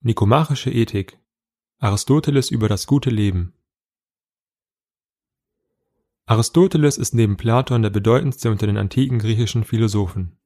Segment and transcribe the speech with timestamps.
[0.00, 1.18] Nikomachische Ethik
[1.78, 3.54] Aristoteles über das gute Leben
[6.24, 10.38] Aristoteles ist neben Platon der bedeutendste unter den antiken griechischen Philosophen.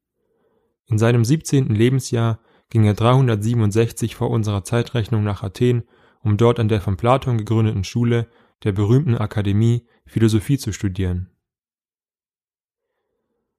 [0.86, 1.66] In seinem 17.
[1.66, 5.82] Lebensjahr ging er 367 vor unserer Zeitrechnung nach Athen,
[6.22, 8.30] um dort an der von Platon gegründeten Schule,
[8.64, 11.28] der berühmten Akademie, Philosophie zu studieren.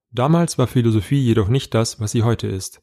[0.09, 2.81] Damals war Philosophie jedoch nicht das, was sie heute ist.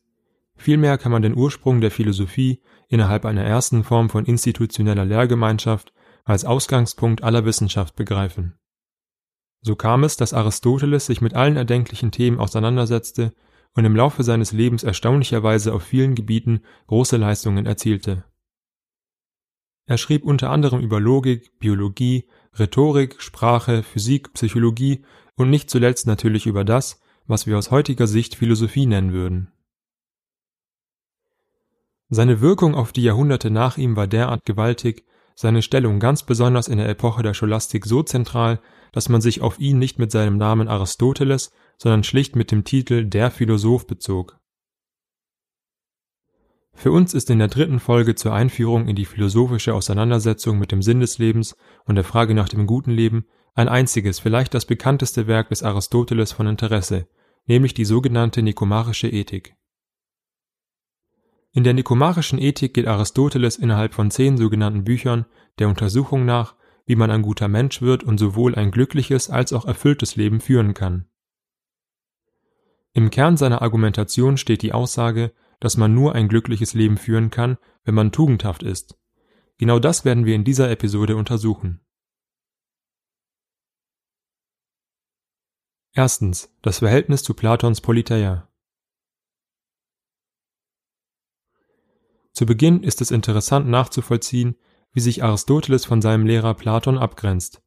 [0.60, 6.44] Vielmehr kann man den Ursprung der Philosophie innerhalb einer ersten Form von institutioneller Lehrgemeinschaft als
[6.44, 8.58] Ausgangspunkt aller Wissenschaft begreifen.
[9.62, 13.32] So kam es, dass Aristoteles sich mit allen erdenklichen Themen auseinandersetzte
[13.74, 18.24] und im Laufe seines Lebens erstaunlicherweise auf vielen Gebieten große Leistungen erzielte.
[19.86, 26.44] Er schrieb unter anderem über Logik, Biologie, Rhetorik, Sprache, Physik, Psychologie und nicht zuletzt natürlich
[26.44, 29.52] über das, was wir aus heutiger Sicht Philosophie nennen würden.
[32.12, 35.04] Seine Wirkung auf die Jahrhunderte nach ihm war derart gewaltig,
[35.36, 38.60] seine Stellung ganz besonders in der Epoche der Scholastik so zentral,
[38.92, 43.04] dass man sich auf ihn nicht mit seinem Namen Aristoteles, sondern schlicht mit dem Titel
[43.04, 44.38] der Philosoph bezog.
[46.74, 50.82] Für uns ist in der dritten Folge zur Einführung in die philosophische Auseinandersetzung mit dem
[50.82, 55.28] Sinn des Lebens und der Frage nach dem guten Leben ein einziges, vielleicht das bekannteste
[55.28, 57.06] Werk des Aristoteles von Interesse,
[57.46, 59.54] nämlich die sogenannte Nikomachische Ethik.
[61.52, 65.26] In der Nikomachischen Ethik geht Aristoteles innerhalb von zehn sogenannten Büchern
[65.58, 66.54] der Untersuchung nach,
[66.86, 70.74] wie man ein guter Mensch wird und sowohl ein glückliches als auch erfülltes Leben führen
[70.74, 71.06] kann.
[72.92, 77.58] Im Kern seiner Argumentation steht die Aussage, dass man nur ein glückliches Leben führen kann,
[77.84, 78.98] wenn man tugendhaft ist.
[79.58, 81.80] Genau das werden wir in dieser Episode untersuchen.
[85.92, 88.49] Erstens das Verhältnis zu Platons Politeia.
[92.32, 94.56] Zu Beginn ist es interessant nachzuvollziehen,
[94.92, 97.62] wie sich Aristoteles von seinem Lehrer Platon abgrenzt.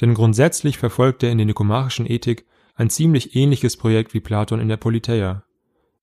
[0.00, 4.68] Denn grundsätzlich verfolgt er in der nikomachischen Ethik ein ziemlich ähnliches Projekt wie Platon in
[4.68, 5.44] der Politeia.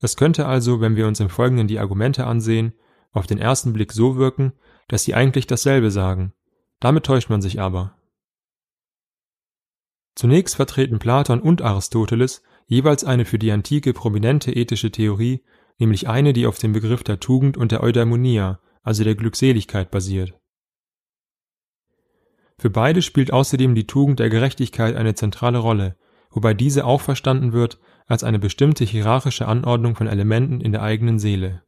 [0.02, 2.74] Es könnte also, wenn wir uns im Folgenden die Argumente ansehen,
[3.12, 4.54] auf den ersten Blick so wirken,
[4.88, 6.34] dass sie eigentlich dasselbe sagen.
[6.82, 7.98] Damit täuscht man sich aber.
[10.16, 15.44] Zunächst vertreten Platon und Aristoteles jeweils eine für die Antike prominente ethische Theorie,
[15.80, 20.34] nämlich eine, die auf dem Begriff der Tugend und der Eudaimonia, also der Glückseligkeit, basiert.
[22.58, 25.98] Für beide spielt außerdem die Tugend der Gerechtigkeit eine zentrale Rolle,
[26.30, 31.20] wobei diese auch verstanden wird als eine bestimmte hierarchische Anordnung von Elementen in der eigenen
[31.20, 31.64] Seele.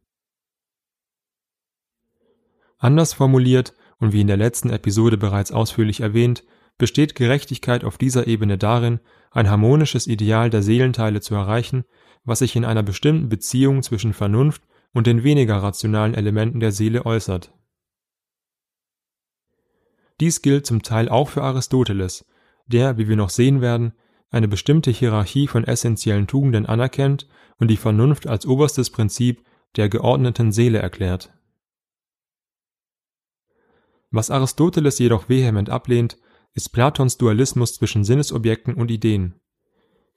[2.78, 6.44] Anders formuliert und wie in der letzten Episode bereits ausführlich erwähnt,
[6.78, 9.00] besteht Gerechtigkeit auf dieser Ebene darin,
[9.32, 11.84] ein harmonisches Ideal der Seelenteile zu erreichen,
[12.28, 14.62] was sich in einer bestimmten Beziehung zwischen Vernunft
[14.92, 17.54] und den weniger rationalen Elementen der Seele äußert.
[20.20, 22.26] Dies gilt zum Teil auch für Aristoteles,
[22.66, 23.92] der, wie wir noch sehen werden,
[24.30, 27.26] eine bestimmte Hierarchie von essentiellen Tugenden anerkennt
[27.58, 29.44] und die Vernunft als oberstes Prinzip
[29.76, 31.32] der geordneten Seele erklärt.
[34.10, 36.18] Was Aristoteles jedoch vehement ablehnt,
[36.54, 39.40] ist Platons Dualismus zwischen Sinnesobjekten und Ideen.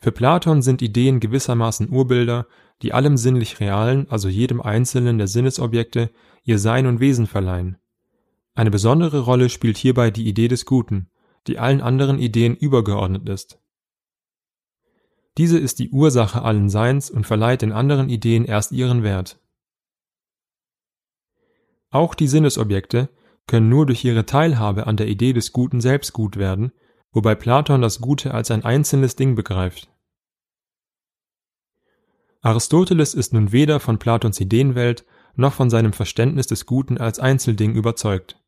[0.01, 2.47] Für Platon sind Ideen gewissermaßen Urbilder,
[2.81, 6.09] die allem sinnlich Realen, also jedem einzelnen der Sinnesobjekte,
[6.43, 7.77] ihr Sein und Wesen verleihen.
[8.55, 11.11] Eine besondere Rolle spielt hierbei die Idee des Guten,
[11.45, 13.59] die allen anderen Ideen übergeordnet ist.
[15.37, 19.39] Diese ist die Ursache allen Seins und verleiht den anderen Ideen erst ihren Wert.
[21.91, 23.09] Auch die Sinnesobjekte
[23.45, 26.71] können nur durch ihre Teilhabe an der Idee des Guten selbst gut werden,
[27.11, 29.89] wobei Platon das Gute als ein einzelnes Ding begreift.
[32.41, 35.05] Aristoteles ist nun weder von Platons Ideenwelt
[35.35, 38.41] noch von seinem Verständnis des Guten als Einzelding überzeugt.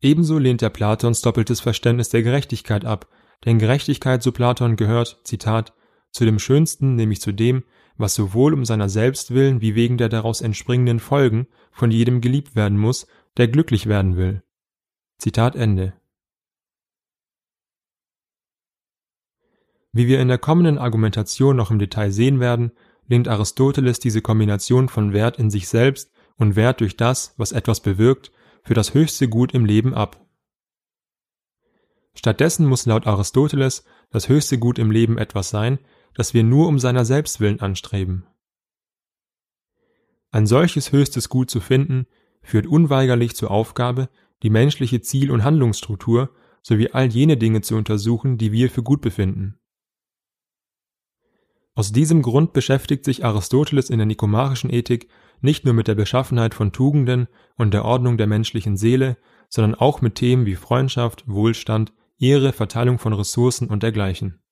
[0.00, 3.08] Ebenso lehnt er Platons doppeltes Verständnis der Gerechtigkeit ab,
[3.44, 5.74] denn Gerechtigkeit, so Platon, gehört, Zitat,
[6.10, 7.64] zu dem Schönsten, nämlich zu dem,
[7.96, 12.56] was sowohl um seiner selbst willen wie wegen der daraus entspringenden Folgen von jedem geliebt
[12.56, 14.42] werden muss, der glücklich werden will.
[15.18, 15.92] Zitat Ende.
[19.92, 22.72] Wie wir in der kommenden Argumentation noch im Detail sehen werden,
[23.06, 27.80] lehnt Aristoteles diese Kombination von Wert in sich selbst und Wert durch das, was etwas
[27.80, 28.30] bewirkt,
[28.62, 30.24] für das höchste Gut im Leben ab.
[32.14, 35.78] Stattdessen muss laut Aristoteles das höchste Gut im Leben etwas sein,
[36.14, 38.26] das wir nur um seiner selbst willen anstreben.
[40.30, 42.06] Ein solches höchstes Gut zu finden,
[42.42, 44.08] führt unweigerlich zur Aufgabe,
[44.42, 46.30] die menschliche Ziel- und Handlungsstruktur
[46.62, 49.59] sowie all jene Dinge zu untersuchen, die wir für gut befinden.
[51.80, 55.08] Aus diesem Grund beschäftigt sich Aristoteles in der Nikomachischen Ethik
[55.40, 59.16] nicht nur mit der Beschaffenheit von Tugenden und der Ordnung der menschlichen Seele,
[59.48, 64.42] sondern auch mit Themen wie Freundschaft, Wohlstand, Ehre, Verteilung von Ressourcen und dergleichen.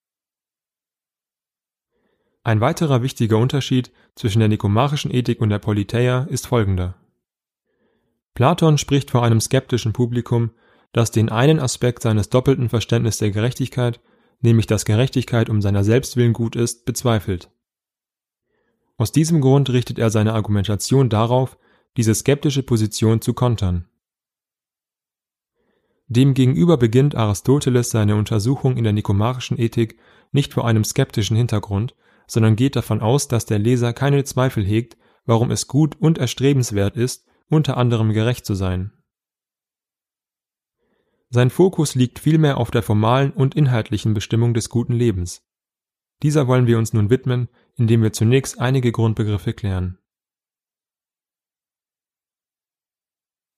[2.45, 6.95] Ein weiterer wichtiger Unterschied zwischen der nikomachischen Ethik und der Politeia ist folgender.
[8.33, 10.53] Platon spricht vor einem skeptischen Publikum,
[10.93, 14.01] das den einen Aspekt seines doppelten Verständnisses der Gerechtigkeit,
[14.40, 17.50] nämlich dass Gerechtigkeit um seiner selbst willen gut ist, bezweifelt.
[18.96, 21.56] Aus diesem Grund richtet er seine Argumentation darauf,
[21.96, 23.88] diese skeptische Position zu kontern.
[26.08, 29.99] Demgegenüber beginnt Aristoteles seine Untersuchung in der nikomachischen Ethik
[30.32, 31.94] nicht vor einem skeptischen Hintergrund,
[32.26, 34.96] sondern geht davon aus, dass der Leser keine Zweifel hegt,
[35.26, 38.93] warum es gut und erstrebenswert ist, unter anderem gerecht zu sein.
[41.31, 45.47] Sein Fokus liegt vielmehr auf der formalen und inhaltlichen Bestimmung des guten Lebens.
[46.23, 49.99] Dieser wollen wir uns nun widmen, indem wir zunächst einige Grundbegriffe klären.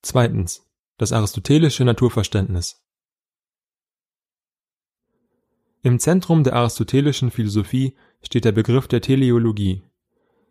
[0.03, 0.67] Zweitens.
[0.99, 2.85] Das aristotelische Naturverständnis.
[5.83, 9.83] Im Zentrum der aristotelischen Philosophie steht der Begriff der Teleologie.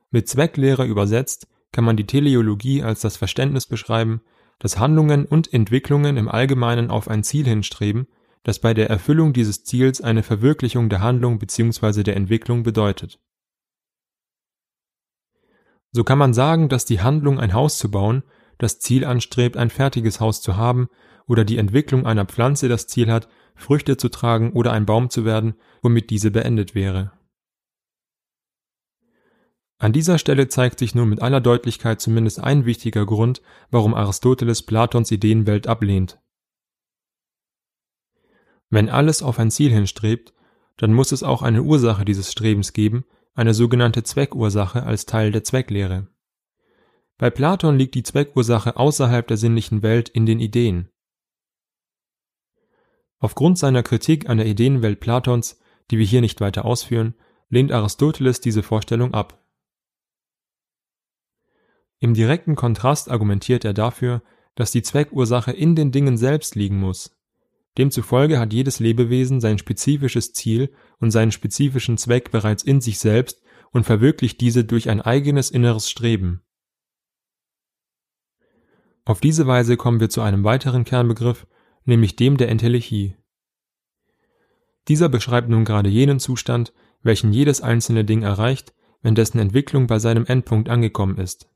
[0.09, 4.21] Mit Zwecklehre übersetzt kann man die Teleologie als das Verständnis beschreiben,
[4.59, 8.07] dass Handlungen und Entwicklungen im Allgemeinen auf ein Ziel hinstreben,
[8.43, 12.03] das bei der Erfüllung dieses Ziels eine Verwirklichung der Handlung bzw.
[12.03, 13.19] der Entwicklung bedeutet.
[15.91, 18.23] So kann man sagen, dass die Handlung ein Haus zu bauen
[18.59, 20.89] das Ziel anstrebt, ein fertiges Haus zu haben,
[21.25, 25.25] oder die Entwicklung einer Pflanze das Ziel hat, Früchte zu tragen oder ein Baum zu
[25.25, 27.11] werden, womit diese beendet wäre.
[29.81, 33.41] An dieser Stelle zeigt sich nun mit aller Deutlichkeit zumindest ein wichtiger Grund,
[33.71, 36.19] warum Aristoteles Platons Ideenwelt ablehnt.
[38.69, 40.33] Wenn alles auf ein Ziel hinstrebt,
[40.75, 43.05] dann muss es auch eine Ursache dieses Strebens geben,
[43.35, 46.07] eine sogenannte Zweckursache als Teil der Zwecklehre.
[47.17, 50.89] Bei Platon liegt die Zweckursache außerhalb der sinnlichen Welt in den Ideen.
[53.17, 55.57] Aufgrund seiner Kritik an der Ideenwelt Platons,
[55.89, 57.15] die wir hier nicht weiter ausführen,
[57.47, 59.39] lehnt Aristoteles diese Vorstellung ab
[61.99, 64.21] im direkten Kontrast argumentiert er dafür,
[64.55, 67.15] dass die Zweckursache in den Dingen selbst liegen muss.
[67.77, 73.41] Demzufolge hat jedes Lebewesen sein spezifisches Ziel und seinen spezifischen Zweck bereits in sich selbst
[73.71, 76.41] und verwirklicht diese durch ein eigenes inneres Streben.
[79.05, 81.47] Auf diese Weise kommen wir zu einem weiteren Kernbegriff,
[81.85, 83.15] nämlich dem der Entelechie.
[84.87, 89.99] Dieser beschreibt nun gerade jenen Zustand, welchen jedes einzelne Ding erreicht, wenn dessen Entwicklung bei
[89.99, 91.49] seinem Endpunkt angekommen ist.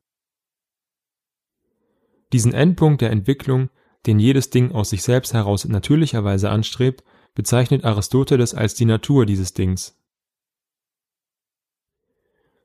[2.33, 3.69] Diesen Endpunkt der Entwicklung,
[4.07, 7.03] den jedes Ding aus sich selbst heraus natürlicherweise anstrebt,
[7.35, 9.97] bezeichnet Aristoteles als die Natur dieses Dings.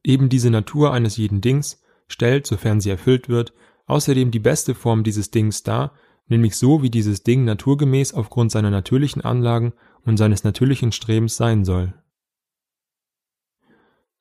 [0.02, 3.52] Eben diese Natur eines jeden Dings stellt, sofern sie erfüllt wird,
[3.86, 5.92] außerdem die beste Form dieses Dings dar,
[6.28, 9.74] nämlich so, wie dieses Ding naturgemäß aufgrund seiner natürlichen Anlagen
[10.04, 11.92] und seines natürlichen Strebens sein soll.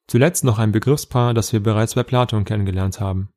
[0.08, 3.30] Zuletzt noch ein Begriffspaar, das wir bereits bei Platon kennengelernt haben.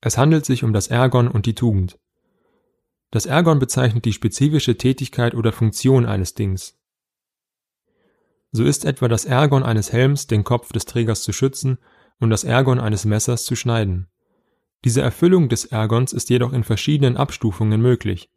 [0.00, 1.98] Es handelt sich um das Ergon und die Tugend.
[3.10, 6.78] Das Ergon bezeichnet die spezifische Tätigkeit oder Funktion eines Dings.
[8.52, 11.78] So ist etwa das Ergon eines Helms, den Kopf des Trägers zu schützen
[12.20, 14.08] und das Ergon eines Messers zu schneiden.
[14.84, 18.30] Diese Erfüllung des Ergons ist jedoch in verschiedenen Abstufungen möglich.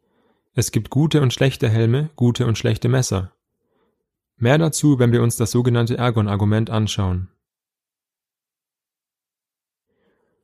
[0.54, 3.32] Es gibt gute und schlechte Helme, gute und schlechte Messer.
[4.36, 7.28] Mehr dazu, wenn wir uns das sogenannte Ergon-Argument anschauen.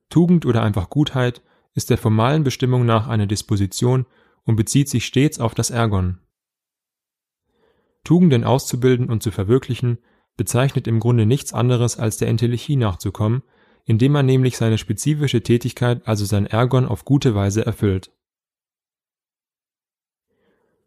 [0.08, 1.42] Tugend oder einfach Gutheit
[1.74, 4.06] ist der formalen Bestimmung nach eine Disposition
[4.44, 6.18] und bezieht sich stets auf das Ergon.
[8.04, 9.98] Tugenden auszubilden und zu verwirklichen
[10.36, 13.42] bezeichnet im Grunde nichts anderes als der Entelechie nachzukommen,
[13.84, 18.10] indem man nämlich seine spezifische Tätigkeit, also sein Ergon, auf gute Weise erfüllt.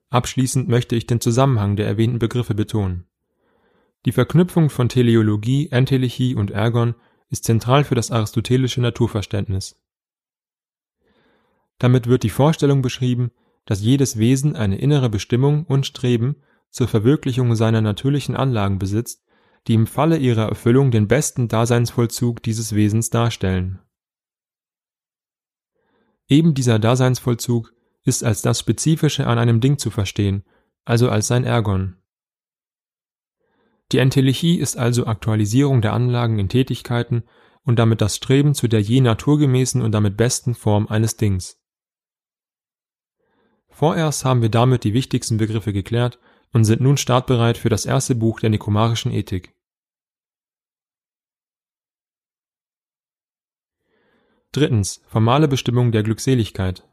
[0.09, 3.05] Abschließend möchte ich den Zusammenhang der erwähnten Begriffe betonen.
[4.05, 6.95] Die Verknüpfung von Teleologie, Entelechie und Ergon
[7.31, 9.81] ist zentral für das aristotelische Naturverständnis.
[11.79, 13.31] Damit wird die Vorstellung beschrieben,
[13.65, 16.35] dass jedes Wesen eine innere Bestimmung und Streben
[16.69, 19.23] zur Verwirklichung seiner natürlichen Anlagen besitzt,
[19.67, 23.79] die im Falle ihrer Erfüllung den besten Daseinsvollzug dieses Wesens darstellen.
[26.27, 27.73] Eben dieser Daseinsvollzug
[28.03, 30.43] ist als das Spezifische an einem Ding zu verstehen,
[30.85, 32.00] also als sein Ergon.
[33.91, 37.23] Die Entelechie ist also Aktualisierung der Anlagen in Tätigkeiten
[37.63, 41.59] und damit das Streben zu der je naturgemäßen und damit besten Form eines Dings.
[43.69, 46.19] Vorerst haben wir damit die wichtigsten Begriffe geklärt
[46.53, 49.53] und sind nun startbereit für das erste Buch der Nikomarischen Ethik.
[54.51, 55.01] Drittens.
[55.07, 56.85] Formale Bestimmung der Glückseligkeit.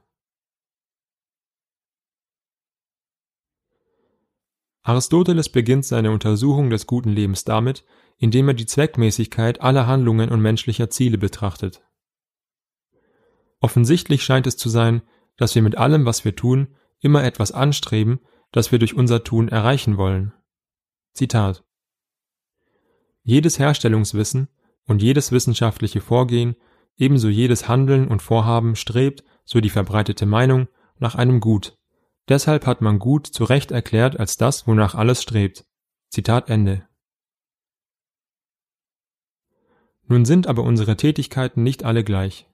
[4.82, 7.85] Aristoteles beginnt seine Untersuchung des guten Lebens damit,
[8.16, 11.82] indem er die Zweckmäßigkeit aller Handlungen und menschlicher Ziele betrachtet.
[13.61, 15.02] Offensichtlich scheint es zu sein,
[15.37, 18.20] dass wir mit allem, was wir tun, immer etwas anstreben,
[18.52, 20.32] das wir durch unser Tun erreichen wollen.
[21.12, 21.64] Zitat
[23.23, 24.49] Jedes Herstellungswissen
[24.85, 26.56] und jedes wissenschaftliche Vorgehen,
[26.97, 30.68] ebenso jedes Handeln und Vorhaben strebt, so die verbreitete Meinung,
[30.99, 31.78] nach einem Gut,
[32.28, 35.64] Deshalb hat man Gut zu Recht erklärt als das, wonach alles strebt.
[36.11, 36.87] Zitat Ende.
[40.06, 42.49] Nun sind aber unsere Tätigkeiten nicht alle gleich.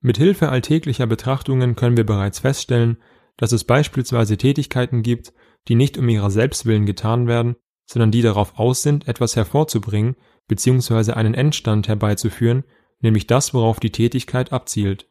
[0.00, 2.98] Mit Hilfe alltäglicher Betrachtungen können wir bereits feststellen,
[3.36, 5.32] dass es beispielsweise Tätigkeiten gibt,
[5.68, 7.56] die nicht um ihrer Selbstwillen getan werden,
[7.86, 11.12] sondern die darauf aus sind, etwas hervorzubringen bzw.
[11.12, 12.64] einen Endstand herbeizuführen,
[13.00, 15.10] nämlich das, worauf die Tätigkeit abzielt.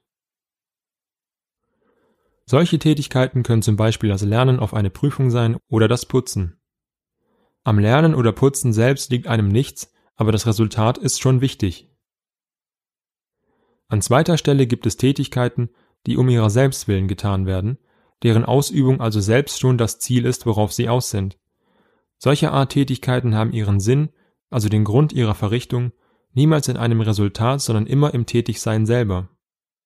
[2.46, 6.60] Solche Tätigkeiten können zum Beispiel das Lernen auf eine Prüfung sein oder das Putzen.
[7.64, 11.90] Am Lernen oder Putzen selbst liegt einem nichts, aber das Resultat ist schon wichtig.
[13.88, 15.70] An zweiter Stelle gibt es Tätigkeiten,
[16.06, 17.78] die um ihrer selbst willen getan werden,
[18.24, 21.38] deren Ausübung also selbst schon das Ziel ist, worauf sie aus sind.
[22.18, 24.10] Solche Art Tätigkeiten haben ihren Sinn,
[24.50, 25.92] also den Grund ihrer Verrichtung,
[26.34, 29.30] niemals in einem Resultat, sondern immer im Tätigsein selber.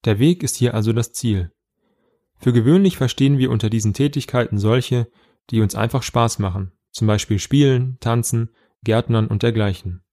[0.06, 1.52] Der Weg ist hier also das Ziel.
[2.40, 5.08] Für gewöhnlich verstehen wir unter diesen Tätigkeiten solche,
[5.50, 8.50] die uns einfach Spaß machen, zum Beispiel Spielen, Tanzen,
[8.84, 10.04] Gärtnern und dergleichen.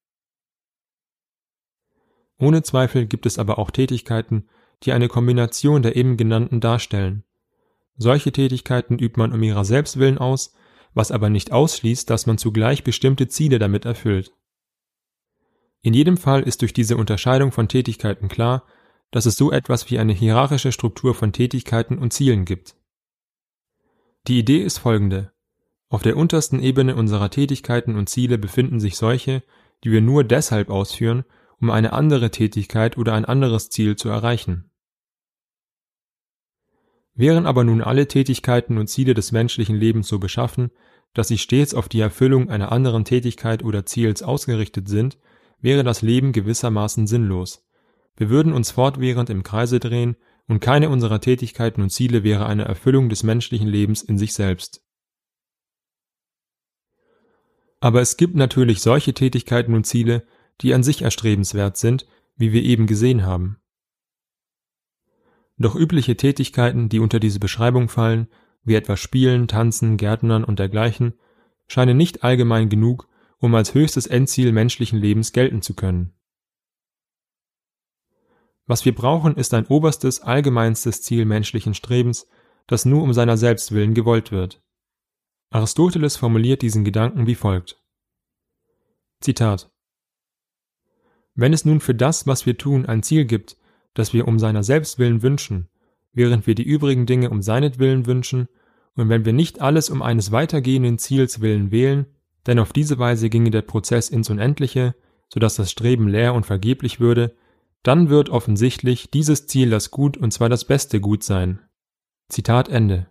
[2.39, 4.49] Ohne Zweifel gibt es aber auch Tätigkeiten,
[4.83, 7.25] die eine Kombination der eben genannten darstellen.
[7.97, 10.53] Solche Tätigkeiten übt man um ihrer Selbstwillen aus,
[10.95, 14.33] was aber nicht ausschließt, dass man zugleich bestimmte Ziele damit erfüllt.
[15.83, 18.65] In jedem Fall ist durch diese Unterscheidung von Tätigkeiten klar,
[19.15, 22.75] dass es so etwas wie eine hierarchische Struktur von Tätigkeiten und Zielen gibt.
[24.27, 25.31] Die Idee ist folgende.
[25.89, 29.45] Auf der untersten Ebene unserer Tätigkeiten und Ziele befinden sich solche,
[29.85, 31.23] die wir nur deshalb ausführen,
[31.61, 34.73] um eine andere Tätigkeit oder ein anderes Ziel zu erreichen.
[37.15, 40.73] Wären aber nun alle Tätigkeiten und Ziele des menschlichen Lebens so beschaffen,
[41.13, 45.19] dass sie stets auf die Erfüllung einer anderen Tätigkeit oder Ziels ausgerichtet sind,
[45.61, 47.65] wäre das Leben gewissermaßen sinnlos,
[48.17, 50.17] wir würden uns fortwährend im Kreise drehen,
[50.47, 54.85] und keine unserer Tätigkeiten und Ziele wäre eine Erfüllung des menschlichen Lebens in sich selbst.
[57.81, 60.27] Aber es gibt natürlich solche Tätigkeiten und Ziele,
[60.61, 62.07] die an sich erstrebenswert sind,
[62.37, 63.59] wie wir eben gesehen haben.
[65.57, 68.29] Doch übliche Tätigkeiten, die unter diese Beschreibung fallen,
[68.65, 71.15] wie etwa Spielen, Tanzen, Gärtnern und dergleichen,
[71.69, 76.15] scheinen nicht allgemein genug, um als höchstes Endziel menschlichen Lebens gelten zu können.
[78.67, 82.27] Was wir brauchen, ist ein oberstes, allgemeinstes Ziel menschlichen Strebens,
[82.67, 84.63] das nur um seiner selbst willen gewollt wird.
[85.51, 87.83] Aristoteles formuliert diesen Gedanken wie folgt.
[89.21, 89.71] Zitat
[91.35, 93.57] Wenn es nun für das, was wir tun, ein Ziel gibt,
[93.93, 95.69] das wir um seiner selbst willen wünschen,
[96.13, 98.49] während wir die übrigen Dinge um seinetwillen wünschen,
[98.97, 102.07] und wenn wir nicht alles um eines weitergehenden Ziels willen wählen,
[102.47, 104.95] denn auf diese Weise ginge der Prozess ins Unendliche,
[105.33, 107.35] so dass das Streben leer und vergeblich würde,
[107.85, 111.61] dann wird offensichtlich dieses Ziel das Gut und zwar das beste Gut sein.
[112.29, 113.07] Zitat Ende.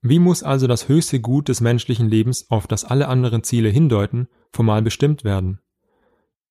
[0.00, 4.28] Wie muss also das höchste Gut des menschlichen Lebens, auf das alle anderen Ziele hindeuten,
[4.52, 5.60] formal bestimmt werden?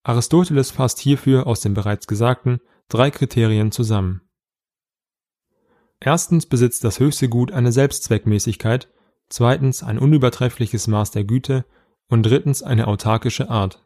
[0.04, 4.22] Aristoteles fasst hierfür aus dem bereits Gesagten drei Kriterien zusammen.
[6.02, 8.92] Erstens besitzt das höchste Gut eine Selbstzweckmäßigkeit,
[9.30, 11.64] zweitens ein unübertreffliches Maß der Güte
[12.10, 13.83] und drittens eine autarkische Art.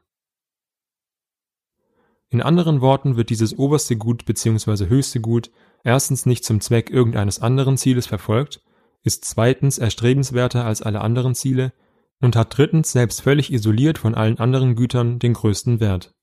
[2.29, 4.87] In anderen Worten wird dieses oberste Gut bzw.
[4.87, 5.49] höchste Gut
[5.83, 8.61] erstens nicht zum Zweck irgendeines anderen Zieles verfolgt,
[9.03, 11.71] ist zweitens erstrebenswerter als alle anderen Ziele
[12.19, 16.13] und hat drittens selbst völlig isoliert von allen anderen Gütern den größten Wert.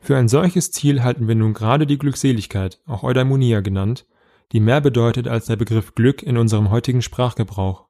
[0.00, 4.06] Für ein solches Ziel halten wir nun gerade die Glückseligkeit, auch Eudaimonia genannt,
[4.52, 7.88] die mehr bedeutet als der Begriff Glück in unserem heutigen Sprachgebrauch.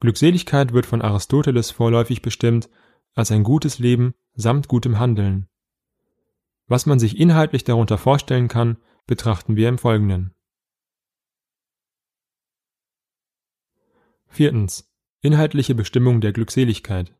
[0.00, 2.68] Glückseligkeit wird von Aristoteles vorläufig bestimmt
[3.14, 5.48] als ein gutes Leben samt gutem Handeln.
[6.66, 10.34] Was man sich inhaltlich darunter vorstellen kann, betrachten wir im Folgenden.
[14.26, 14.90] Viertens.
[15.20, 17.14] Inhaltliche Bestimmung der Glückseligkeit.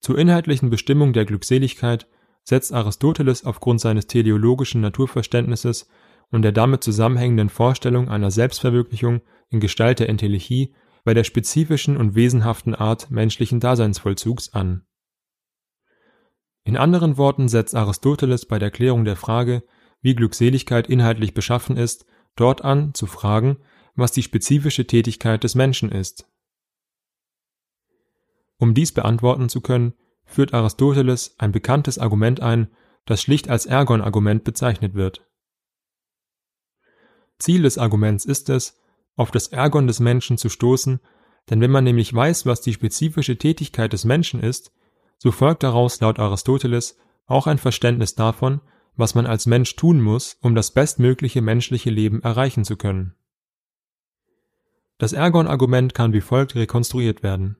[0.00, 2.06] Zur inhaltlichen Bestimmung der Glückseligkeit
[2.42, 5.88] setzt Aristoteles aufgrund seines teleologischen Naturverständnisses
[6.30, 10.74] und der damit zusammenhängenden Vorstellung einer Selbstverwirklichung in Gestalt der Entelechie
[11.04, 14.86] bei der spezifischen und wesenhaften Art menschlichen Daseinsvollzugs an.
[16.64, 19.62] In anderen Worten setzt Aristoteles bei der Klärung der Frage,
[20.00, 22.06] wie Glückseligkeit inhaltlich beschaffen ist,
[22.36, 23.58] dort an, zu fragen,
[23.94, 26.26] was die spezifische Tätigkeit des Menschen ist.
[28.56, 29.94] Um dies beantworten zu können,
[30.24, 35.28] führt Aristoteles ein bekanntes Argument ein, das schlicht als Ergon-Argument bezeichnet wird.
[37.38, 38.80] Ziel des Arguments ist es,
[39.16, 41.00] auf das Ergon des Menschen zu stoßen,
[41.50, 44.72] denn wenn man nämlich weiß, was die spezifische Tätigkeit des Menschen ist,
[45.18, 48.60] so folgt daraus laut Aristoteles auch ein Verständnis davon,
[48.96, 53.14] was man als Mensch tun muss, um das bestmögliche menschliche Leben erreichen zu können.
[54.98, 57.56] Das Ergon-Argument kann wie folgt rekonstruiert werden.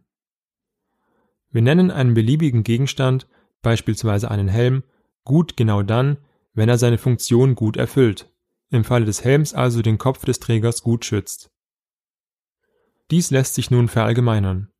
[1.50, 3.28] Wir nennen einen beliebigen Gegenstand,
[3.62, 4.84] beispielsweise einen Helm,
[5.24, 6.18] gut genau dann,
[6.52, 8.33] wenn er seine Funktion gut erfüllt
[8.74, 11.50] im Falle des Helms also den Kopf des Trägers gut schützt.
[13.10, 14.70] Dies lässt sich nun verallgemeinern.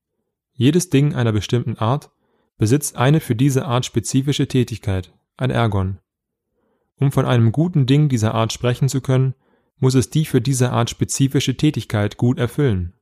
[0.52, 2.10] Jedes Ding einer bestimmten Art
[2.58, 5.98] besitzt eine für diese Art spezifische Tätigkeit, ein Ergon.
[6.96, 9.34] Um von einem guten Ding dieser Art sprechen zu können,
[9.78, 12.94] muss es die für diese Art spezifische Tätigkeit gut erfüllen.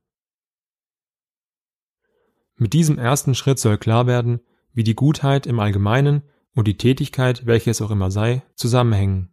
[2.55, 4.41] Mit diesem ersten Schritt soll klar werden,
[4.73, 6.23] wie die Gutheit im Allgemeinen
[6.55, 9.32] und die Tätigkeit, welche es auch immer sei, zusammenhängen.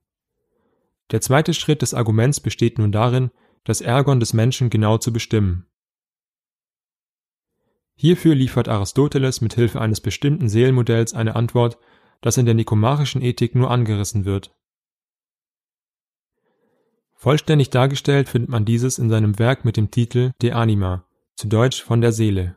[1.10, 3.30] Der zweite Schritt des Arguments besteht nun darin,
[3.64, 5.66] das Ergon des Menschen genau zu bestimmen.
[7.94, 11.78] Hierfür liefert Aristoteles mit Hilfe eines bestimmten Seelenmodells eine Antwort,
[12.22, 14.56] das in der nikomachischen Ethik nur angerissen wird.
[17.12, 21.82] Vollständig dargestellt findet man dieses in seinem Werk mit dem Titel De Anima, zu Deutsch
[21.82, 22.56] von der Seele.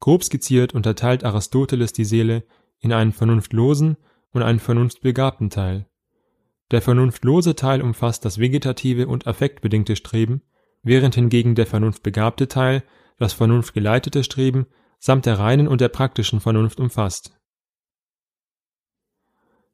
[0.00, 2.44] Grob skizziert unterteilt Aristoteles die Seele
[2.80, 3.96] in einen vernunftlosen
[4.32, 5.88] und einen vernunftbegabten Teil.
[6.74, 10.42] Der vernunftlose Teil umfasst das vegetative und affektbedingte Streben,
[10.82, 12.82] während hingegen der vernunftbegabte Teil
[13.16, 14.66] das vernunftgeleitete Streben
[14.98, 17.38] samt der reinen und der praktischen Vernunft umfasst.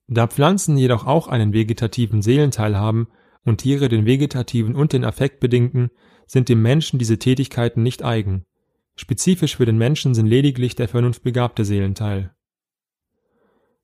[0.08, 3.08] Da Pflanzen jedoch auch einen vegetativen Seelenteil haben
[3.46, 5.88] und Tiere den vegetativen und den affektbedingten,
[6.26, 8.44] sind dem Menschen diese Tätigkeiten nicht eigen.
[8.94, 12.34] Spezifisch für den Menschen sind lediglich der vernunftbegabte Seelenteil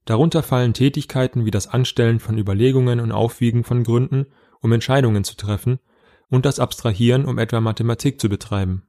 [0.06, 4.26] Darunter fallen Tätigkeiten wie das Anstellen von Überlegungen und Aufwiegen von Gründen,
[4.60, 5.80] um Entscheidungen zu treffen,
[6.28, 8.88] und das Abstrahieren, um etwa Mathematik zu betreiben.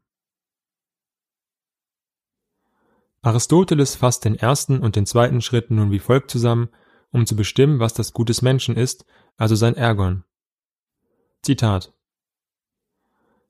[3.21, 6.69] Aristoteles fasst den ersten und den zweiten Schritt nun wie folgt zusammen,
[7.11, 9.05] um zu bestimmen, was das Gut des Menschen ist,
[9.37, 10.23] also sein Ergon.
[11.41, 11.93] Zitat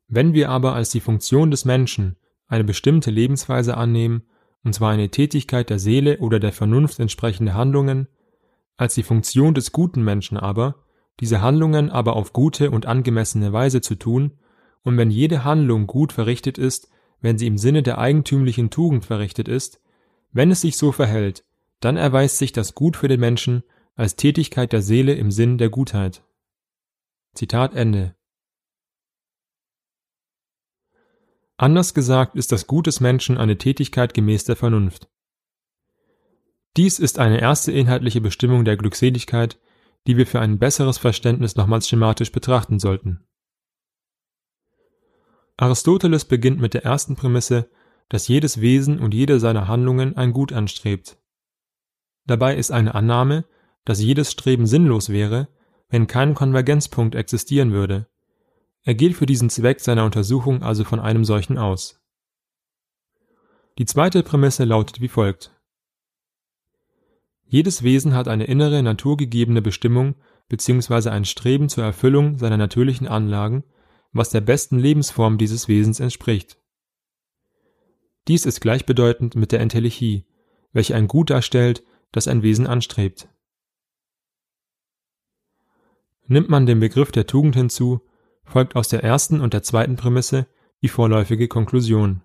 [0.07, 4.23] Wenn wir aber als die Funktion des Menschen eine bestimmte Lebensweise annehmen
[4.63, 8.07] und zwar eine Tätigkeit der Seele oder der Vernunft entsprechende Handlungen,
[8.75, 10.83] als die Funktion des guten Menschen aber,
[11.19, 14.33] diese Handlungen aber auf gute und angemessene Weise zu tun,
[14.83, 16.89] und wenn jede Handlung gut verrichtet ist,
[17.19, 19.81] wenn sie im Sinne der eigentümlichen Tugend verrichtet ist,
[20.31, 21.43] wenn es sich so verhält,
[21.79, 23.63] dann erweist sich das Gut für den Menschen
[23.95, 26.23] als Tätigkeit der Seele im Sinn der Gutheit.
[27.33, 28.15] Zitat Ende.
[31.57, 35.09] Anders gesagt ist das Gut des Menschen eine Tätigkeit gemäß der Vernunft.
[36.77, 39.59] Dies ist eine erste inhaltliche Bestimmung der Glückseligkeit,
[40.05, 43.25] die wir für ein besseres Verständnis nochmals schematisch betrachten sollten.
[45.57, 47.71] Aristoteles beginnt mit der ersten Prämisse,
[48.09, 51.17] dass jedes Wesen und jede seiner Handlungen ein Gut anstrebt.
[52.27, 53.45] Dabei ist eine Annahme,
[53.83, 55.47] dass jedes Streben sinnlos wäre,
[55.89, 58.07] wenn kein Konvergenzpunkt existieren würde,
[58.83, 62.01] er geht für diesen Zweck seiner Untersuchung also von einem solchen aus.
[63.77, 65.53] Die zweite Prämisse lautet wie folgt.
[67.43, 70.15] Jedes Wesen hat eine innere naturgegebene Bestimmung
[70.49, 71.09] bzw.
[71.09, 73.63] ein Streben zur Erfüllung seiner natürlichen Anlagen,
[74.11, 76.57] was der besten Lebensform dieses Wesens entspricht.
[78.27, 80.25] Dies ist gleichbedeutend mit der Entelechie,
[80.73, 83.29] welche ein Gut darstellt, das ein Wesen anstrebt.
[86.25, 88.01] Nimmt man den Begriff der Tugend hinzu,
[88.47, 90.47] folgt aus der ersten und der zweiten Prämisse
[90.81, 92.23] die vorläufige Konklusion.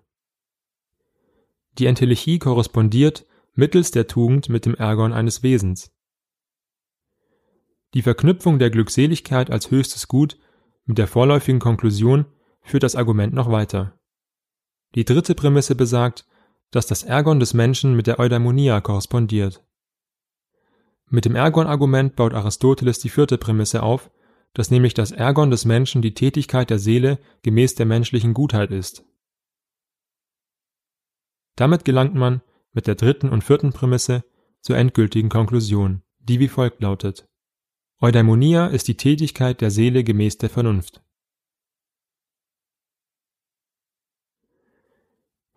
[1.77, 5.91] Die Entelechie korrespondiert mittels der Tugend mit dem Ergon eines Wesens.
[7.93, 10.39] Die Verknüpfung der Glückseligkeit als höchstes Gut
[10.85, 12.25] mit der vorläufigen Konklusion
[12.61, 13.99] führt das Argument noch weiter.
[14.95, 16.25] Die dritte Prämisse besagt,
[16.71, 19.63] dass das Ergon des Menschen mit der Eudaimonia korrespondiert.
[21.09, 24.09] Mit dem Ergon-Argument baut Aristoteles die vierte Prämisse auf,
[24.53, 29.03] dass nämlich das Ergon des Menschen die Tätigkeit der Seele gemäß der menschlichen Gutheit ist.
[31.55, 34.23] Damit gelangt man mit der dritten und vierten Prämisse
[34.61, 37.27] zur endgültigen Konklusion, die wie folgt lautet.
[37.99, 41.03] Eudaimonia ist die Tätigkeit der Seele gemäß der Vernunft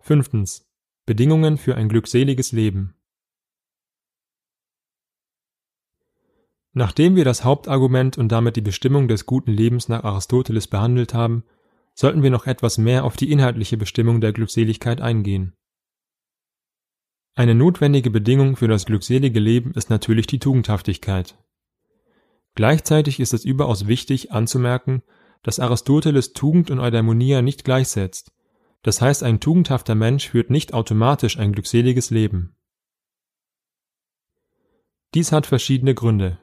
[0.07, 0.65] Fünftens.
[1.05, 2.96] Bedingungen für ein glückseliges Leben.
[6.77, 11.43] Nachdem wir das Hauptargument und damit die Bestimmung des guten Lebens nach Aristoteles behandelt haben,
[11.95, 15.55] sollten wir noch etwas mehr auf die inhaltliche Bestimmung der Glückseligkeit eingehen.
[17.33, 21.35] Eine notwendige Bedingung für das glückselige Leben ist natürlich die Tugendhaftigkeit.
[22.53, 25.01] Gleichzeitig ist es überaus wichtig anzumerken,
[25.41, 28.35] dass Aristoteles Tugend und Eudaimonia nicht gleichsetzt.
[28.83, 32.55] Das heißt, ein tugendhafter Mensch führt nicht automatisch ein glückseliges Leben.
[35.15, 36.37] Dies hat verschiedene Gründe.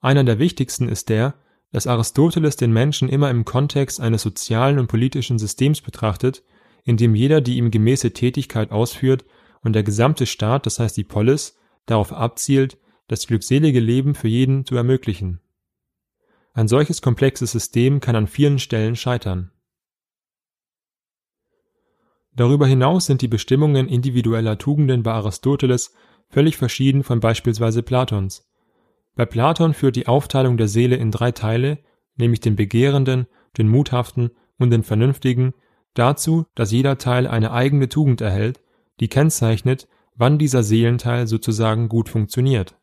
[0.00, 1.34] Einer der wichtigsten ist der,
[1.72, 6.42] dass Aristoteles den Menschen immer im Kontext eines sozialen und politischen Systems betrachtet,
[6.84, 9.24] in dem jeder die ihm gemäße Tätigkeit ausführt
[9.62, 12.78] und der gesamte Staat, das heißt die Polis, darauf abzielt,
[13.08, 15.40] das glückselige Leben für jeden zu ermöglichen.
[16.52, 19.50] Ein solches komplexes System kann an vielen Stellen scheitern.
[22.34, 25.94] Darüber hinaus sind die Bestimmungen individueller Tugenden bei Aristoteles
[26.28, 28.46] völlig verschieden von beispielsweise Platons,
[29.16, 31.78] bei Platon führt die Aufteilung der Seele in drei Teile,
[32.16, 33.26] nämlich den Begehrenden,
[33.58, 35.54] den Muthaften und den Vernünftigen,
[35.94, 38.60] dazu, dass jeder Teil eine eigene Tugend erhält,
[39.00, 42.78] die kennzeichnet, wann dieser Seelenteil sozusagen gut funktioniert.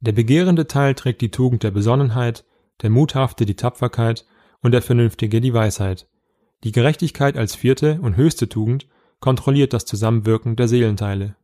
[0.00, 2.44] Der begehrende Teil trägt die Tugend der Besonnenheit,
[2.82, 4.26] der Muthafte die Tapferkeit
[4.60, 6.08] und der Vernünftige die Weisheit.
[6.62, 8.86] Die Gerechtigkeit als vierte und höchste Tugend
[9.18, 11.36] kontrolliert das Zusammenwirken der Seelenteile.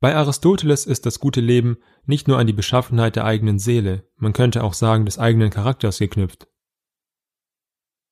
[0.00, 4.32] Bei Aristoteles ist das gute Leben nicht nur an die Beschaffenheit der eigenen Seele, man
[4.32, 6.48] könnte auch sagen des eigenen Charakters geknüpft.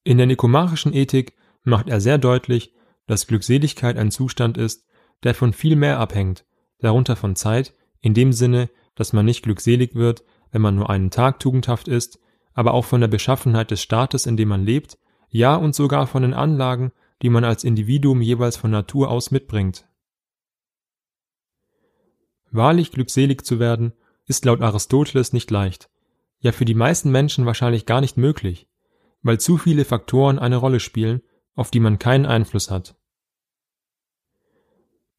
[0.05, 2.75] In der nikomachischen Ethik macht er sehr deutlich,
[3.07, 4.87] dass Glückseligkeit ein Zustand ist,
[5.23, 6.45] der von viel mehr abhängt,
[6.79, 11.11] darunter von Zeit, in dem Sinne, dass man nicht glückselig wird, wenn man nur einen
[11.11, 12.21] Tag tugendhaft ist,
[12.53, 14.99] aber auch von der Beschaffenheit des Staates, in dem man lebt,
[15.31, 19.88] ja und sogar von den Anlagen, die man als Individuum jeweils von Natur aus mitbringt.
[22.51, 23.93] Wahrlich glückselig zu werden,
[24.27, 25.91] ist laut Aristoteles nicht leicht,
[26.41, 28.69] ja für die meisten Menschen wahrscheinlich gar nicht möglich,
[29.23, 31.23] weil zu viele Faktoren eine Rolle spielen,
[31.55, 32.97] auf die man keinen Einfluss hat.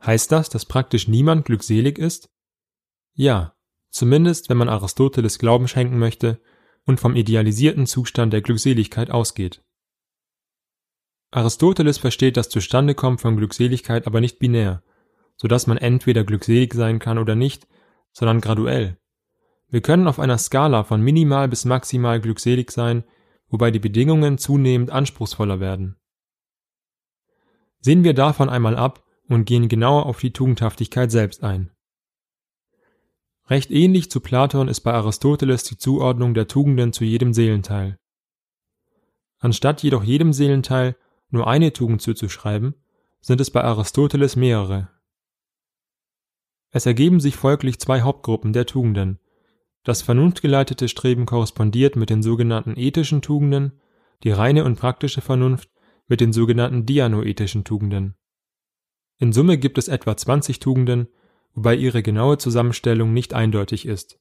[0.05, 2.29] Heißt das, dass praktisch niemand glückselig ist?
[3.13, 3.55] Ja,
[3.89, 6.39] zumindest wenn man Aristoteles Glauben schenken möchte
[6.85, 9.61] und vom idealisierten Zustand der Glückseligkeit ausgeht.
[11.31, 14.83] Aristoteles versteht das Zustandekommen von Glückseligkeit aber nicht binär,
[15.39, 17.67] so dass man entweder glückselig sein kann oder nicht,
[18.12, 18.97] sondern graduell.
[19.69, 23.04] Wir können auf einer Skala von minimal bis maximal glückselig sein,
[23.47, 25.95] wobei die Bedingungen zunehmend anspruchsvoller werden.
[27.80, 31.71] Sehen wir davon einmal ab und gehen genauer auf die Tugendhaftigkeit selbst ein.
[33.47, 37.97] Recht ähnlich zu Platon ist bei Aristoteles die Zuordnung der Tugenden zu jedem Seelenteil.
[39.39, 40.97] Anstatt jedoch jedem Seelenteil
[41.30, 42.75] nur eine Tugend zuzuschreiben,
[43.21, 44.89] sind es bei Aristoteles mehrere.
[46.71, 49.19] Es ergeben sich folglich zwei Hauptgruppen der Tugenden.
[49.84, 53.79] Das vernunftgeleitete Streben korrespondiert mit den sogenannten ethischen Tugenden,
[54.23, 55.69] die reine und praktische Vernunft
[56.08, 58.15] mit den sogenannten dianoethischen Tugenden.
[59.17, 61.08] In Summe gibt es etwa 20 Tugenden,
[61.53, 64.19] wobei ihre genaue Zusammenstellung nicht eindeutig ist.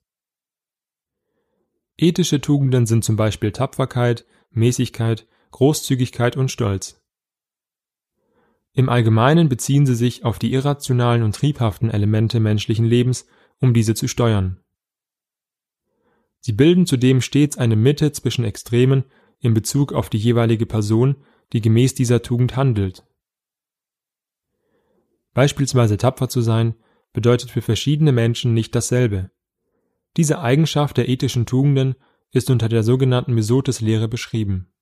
[1.97, 7.03] Ethische Tugenden sind zum Beispiel Tapferkeit, Mäßigkeit, Großzügigkeit und Stolz.
[8.79, 13.27] Im Allgemeinen beziehen sie sich auf die irrationalen und triebhaften Elemente menschlichen Lebens,
[13.59, 14.61] um diese zu steuern.
[16.39, 19.03] Sie bilden zudem stets eine Mitte zwischen Extremen
[19.41, 21.17] in Bezug auf die jeweilige Person,
[21.53, 23.05] die gemäß dieser Tugend handelt.
[25.35, 26.77] Beispielsweise tapfer zu sein,
[27.13, 29.33] bedeutet für verschiedene Menschen nicht dasselbe.
[30.17, 31.97] Diese Eigenschaft der ethischen Tugenden
[32.31, 34.73] ist unter der sogenannten Mesotes-Lehre beschrieben.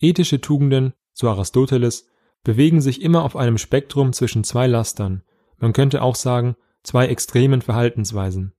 [0.00, 2.08] Ethische Tugenden, so Aristoteles,
[2.44, 5.22] bewegen sich immer auf einem Spektrum zwischen zwei Lastern,
[5.58, 8.52] man könnte auch sagen, zwei extremen Verhaltensweisen.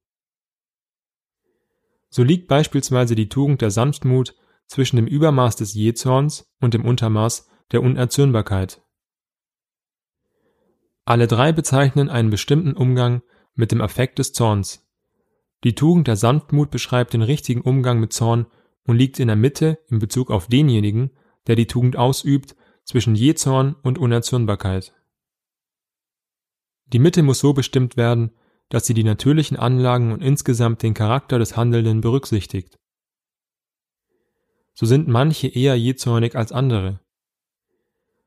[2.09, 4.35] So liegt beispielsweise die Tugend der Sanftmut
[4.67, 8.81] zwischen dem Übermaß des Jezorns und dem Untermaß der Unerzürnbarkeit.
[11.05, 13.21] Alle drei bezeichnen einen bestimmten Umgang
[13.55, 14.87] mit dem Affekt des Zorns.
[15.63, 18.47] Die Tugend der Sanftmut beschreibt den richtigen Umgang mit Zorn
[18.85, 21.11] und liegt in der Mitte in Bezug auf denjenigen,
[21.47, 24.93] der die Tugend ausübt zwischen Jezorn und Unerzürnbarkeit.
[26.87, 28.31] Die Mitte muss so bestimmt werden,
[28.69, 32.79] dass sie die natürlichen Anlagen und insgesamt den Charakter des Handelnden berücksichtigt.
[34.73, 36.99] So sind manche eher jezornig als andere.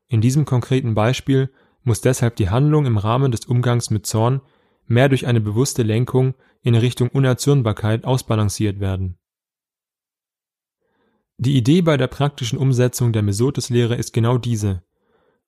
[0.07, 1.51] In diesem konkreten Beispiel
[1.83, 4.41] muss deshalb die Handlung im Rahmen des Umgangs mit Zorn
[4.85, 9.17] mehr durch eine bewusste Lenkung in Richtung Unerzürnbarkeit ausbalanciert werden.
[11.39, 14.83] Die Idee bei der praktischen Umsetzung der Mesotes-Lehre ist genau diese.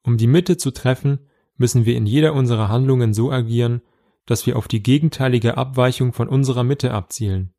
[0.03, 1.19] Um die Mitte zu treffen,
[1.57, 3.81] müssen wir in jeder unserer Handlungen so agieren,
[4.27, 7.53] dass wir auf die gegenteilige Abweichung von unserer Mitte abzielen.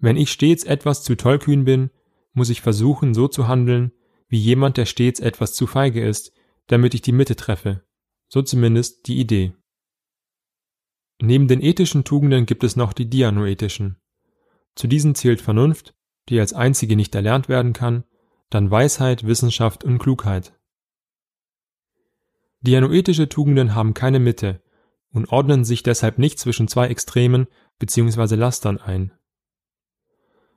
[0.00, 1.90] Wenn ich stets etwas zu tollkühn bin,
[2.32, 3.92] muss ich versuchen, so zu handeln,
[4.28, 6.32] wie jemand, der stets etwas zu feige ist,
[6.66, 7.84] damit ich die Mitte treffe.
[8.28, 9.54] So zumindest die Idee.
[11.22, 13.96] Neben den ethischen Tugenden gibt es noch die dianoethischen.
[14.74, 15.94] Zu diesen zählt Vernunft,
[16.28, 18.04] die als einzige nicht erlernt werden kann,
[18.50, 20.58] dann Weisheit, Wissenschaft und Klugheit.
[22.60, 24.62] Dianoetische Tugenden haben keine Mitte
[25.10, 27.46] und ordnen sich deshalb nicht zwischen zwei Extremen
[27.78, 28.36] bzw.
[28.36, 29.12] Lastern ein.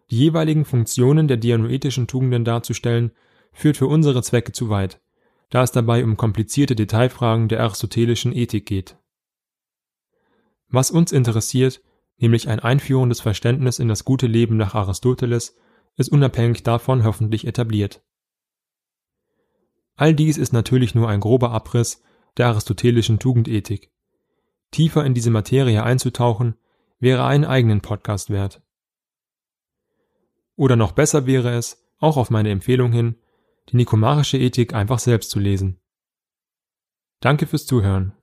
[0.10, 3.12] Die jeweiligen Funktionen der dianoetischen Tugenden darzustellen,
[3.52, 5.02] führt für unsere Zwecke zu weit,
[5.50, 8.98] da es dabei um komplizierte Detailfragen der aristotelischen Ethik geht.
[10.70, 11.82] Was uns interessiert,
[12.18, 15.56] nämlich ein einführendes Verständnis in das gute Leben nach Aristoteles,
[15.96, 18.04] ist unabhängig davon hoffentlich etabliert.
[19.96, 22.04] All dies ist natürlich nur ein grober Abriss
[22.38, 23.92] der aristotelischen Tugendethik.
[24.72, 26.56] Tiefer in diese Materie einzutauchen,
[27.00, 28.62] wäre einen eigenen Podcast wert.
[30.56, 33.16] Oder noch besser wäre es, auch auf meine Empfehlung hin,
[33.70, 35.80] die nikomarische Ethik einfach selbst zu lesen.
[37.20, 38.17] Danke fürs Zuhören.